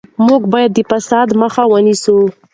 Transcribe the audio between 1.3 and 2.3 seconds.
مخه ونیسو.